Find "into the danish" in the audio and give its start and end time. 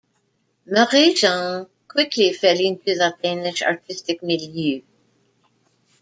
2.59-3.61